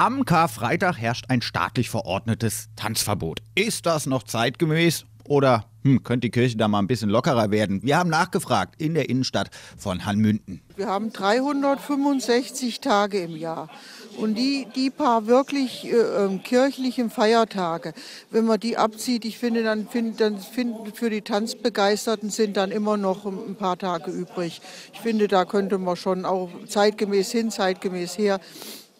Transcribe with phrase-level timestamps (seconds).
[0.00, 3.42] Am Karfreitag herrscht ein staatlich verordnetes Tanzverbot.
[3.54, 7.82] Ist das noch zeitgemäß oder hm, könnte die Kirche da mal ein bisschen lockerer werden?
[7.82, 10.62] Wir haben nachgefragt in der Innenstadt von Hanmünden.
[10.74, 13.68] Wir haben 365 Tage im Jahr.
[14.16, 17.92] Und die, die paar wirklich äh, ähm, kirchlichen Feiertage,
[18.30, 22.70] wenn man die abzieht, ich finde, dann finden dann find, für die Tanzbegeisterten sind dann
[22.70, 24.62] immer noch ein paar Tage übrig.
[24.94, 28.40] Ich finde, da könnte man schon auch zeitgemäß hin, zeitgemäß her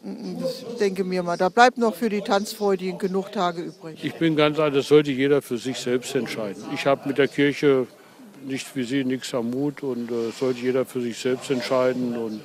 [0.02, 4.02] ich denke mir mal, da bleibt noch für die Tanzfreudigen genug Tage übrig.
[4.02, 6.64] Ich bin ganz alt, das sollte jeder für sich selbst entscheiden.
[6.74, 7.86] Ich habe mit der Kirche
[8.46, 12.16] nicht wie Sie nichts am Mut und äh, sollte jeder für sich selbst entscheiden.
[12.16, 12.40] Und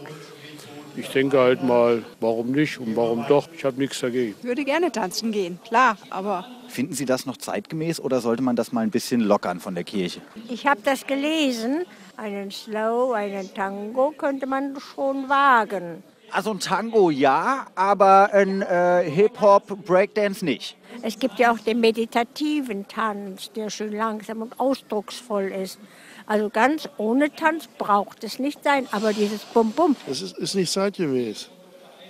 [0.98, 3.48] ich denke halt mal, warum nicht und warum doch?
[3.56, 4.36] Ich habe nichts dagegen.
[4.40, 6.46] Ich würde gerne tanzen gehen, klar, aber.
[6.68, 9.86] Finden Sie das noch zeitgemäß oder sollte man das mal ein bisschen lockern von der
[9.86, 10.22] Kirche?
[10.50, 11.86] Ich habe das gelesen.
[12.18, 16.04] Einen Slow, einen Tango könnte man schon wagen.
[16.36, 20.76] Also ein Tango ja, aber ein äh, Hip-Hop, Breakdance nicht.
[21.02, 25.80] Es gibt ja auch den meditativen Tanz, der schön langsam und ausdrucksvoll ist.
[26.26, 29.96] Also ganz ohne Tanz braucht es nicht sein, aber dieses Bum-Bum.
[30.08, 31.48] Das ist, ist nicht zeitgemäß.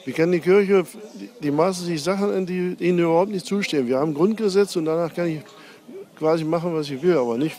[0.05, 0.87] Wir kennen die Kirche,
[1.43, 3.87] die maßen sich Sachen an, die ihnen überhaupt nicht zustehen.
[3.87, 5.41] Wir haben ein Grundgesetz und danach kann ich
[6.17, 7.57] quasi machen, was ich will, aber nicht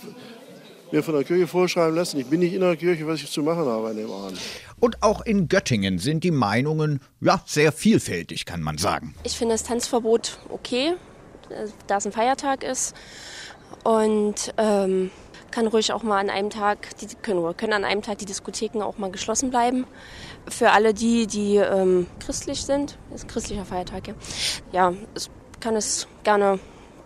[0.92, 2.18] mir von der Kirche vorschreiben lassen.
[2.18, 4.38] Ich bin nicht in der Kirche, was ich zu machen habe an dem Abend.
[4.78, 9.14] Und auch in Göttingen sind die Meinungen ja sehr vielfältig, kann man sagen.
[9.24, 10.94] Ich finde das Tanzverbot okay,
[11.86, 12.94] da es ein Feiertag ist.
[13.82, 15.10] Und ähm,
[15.50, 18.82] kann ruhig auch mal an einem Tag, die können, können an einem Tag die Diskotheken
[18.82, 19.86] auch mal geschlossen bleiben.
[20.48, 24.14] Für alle die, die ähm, christlich sind, ist ein christlicher Feiertag, ja.
[24.72, 26.58] Ja, es kann es gerne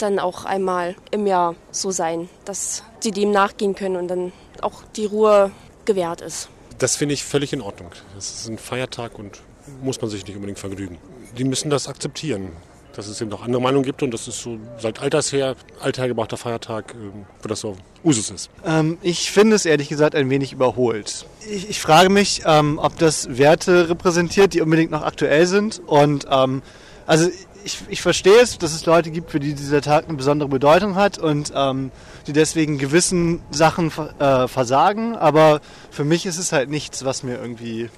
[0.03, 4.83] dann auch einmal im Jahr so sein, dass sie dem nachgehen können und dann auch
[4.97, 5.51] die Ruhe
[5.85, 6.49] gewährt ist.
[6.79, 7.91] Das finde ich völlig in Ordnung.
[8.15, 9.41] Das ist ein Feiertag und
[9.83, 10.99] muss man sich nicht unbedingt vergnügen.
[11.37, 12.53] Die müssen das akzeptieren,
[12.95, 16.37] dass es eben noch andere Meinungen gibt und das ist so seit alters her, althergebrachter
[16.37, 18.51] Feiertag, ähm, wo das so Usus ist.
[18.65, 21.27] Ähm, ich finde es ehrlich gesagt ein wenig überholt.
[21.49, 26.27] Ich, ich frage mich, ähm, ob das Werte repräsentiert, die unbedingt noch aktuell sind und
[26.31, 26.63] ähm,
[27.07, 27.29] also
[27.65, 30.95] ich, ich verstehe es, dass es Leute gibt, für die dieser Tag eine besondere Bedeutung
[30.95, 31.91] hat und ähm,
[32.27, 35.17] die deswegen gewissen Sachen äh, versagen.
[35.17, 35.61] Aber
[35.91, 37.91] für mich ist es halt nichts, was mir irgendwie,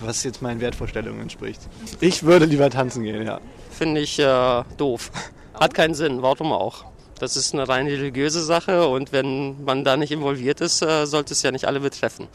[0.00, 1.60] was jetzt meinen Wertvorstellungen entspricht.
[2.00, 3.40] Ich würde lieber tanzen gehen, ja.
[3.70, 5.10] Finde ich äh, doof.
[5.54, 6.84] Hat keinen Sinn, warum auch?
[7.18, 11.34] Das ist eine rein religiöse Sache und wenn man da nicht involviert ist, äh, sollte
[11.34, 12.26] es ja nicht alle betreffen.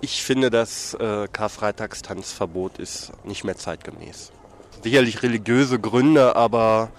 [0.00, 4.32] Ich finde, das äh, Karfreitagstanzverbot ist nicht mehr zeitgemäß
[4.82, 6.90] sicherlich religiöse Gründe, aber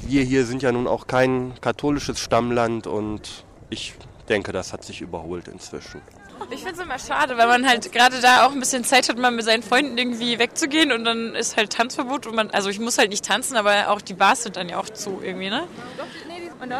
[0.00, 3.94] wir hier sind ja nun auch kein katholisches Stammland und ich
[4.28, 6.00] denke, das hat sich überholt inzwischen.
[6.50, 9.18] Ich finde es immer schade, weil man halt gerade da auch ein bisschen Zeit hat,
[9.18, 12.80] mal mit seinen Freunden irgendwie wegzugehen und dann ist halt Tanzverbot und man, also ich
[12.80, 15.66] muss halt nicht tanzen, aber auch die Bars sind dann ja auch zu irgendwie, ne?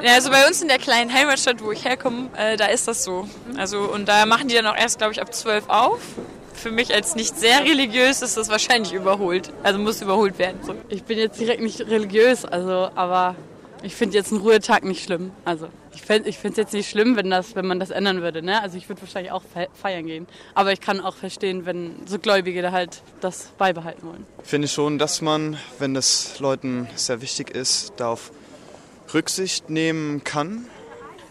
[0.02, 3.04] Ja, also bei uns in der kleinen Heimatstadt, wo ich herkomme, äh, da ist das
[3.04, 3.28] so.
[3.56, 6.00] Also und da machen die dann auch erst, glaube ich, ab 12 auf
[6.54, 9.52] für mich als nicht sehr religiös ist das wahrscheinlich überholt.
[9.62, 10.58] Also muss überholt werden.
[10.64, 10.74] So.
[10.88, 13.36] Ich bin jetzt direkt nicht religiös, also aber
[13.82, 15.30] ich finde jetzt einen Ruhetag nicht schlimm.
[15.44, 18.42] Also ich finde es jetzt nicht schlimm, wenn, das, wenn man das ändern würde.
[18.42, 18.60] Ne?
[18.62, 19.42] Also ich würde wahrscheinlich auch
[19.74, 20.26] feiern gehen.
[20.54, 24.26] Aber ich kann auch verstehen, wenn so Gläubige da halt das beibehalten wollen.
[24.42, 28.32] Ich finde schon, dass man, wenn das Leuten sehr wichtig ist, darauf
[29.12, 30.66] Rücksicht nehmen kann.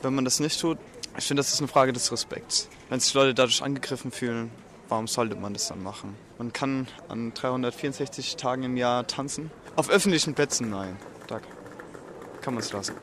[0.01, 0.77] Wenn man das nicht tut,
[1.17, 2.69] ich finde, das ist eine Frage des Respekts.
[2.89, 4.51] Wenn sich Leute dadurch angegriffen fühlen,
[4.93, 6.15] warum sollte man das dann machen?
[6.37, 9.49] Man kann an 364 Tagen im Jahr tanzen.
[9.75, 10.97] Auf öffentlichen Plätzen, nein.
[11.25, 11.39] Da
[12.41, 12.93] kann man es lassen.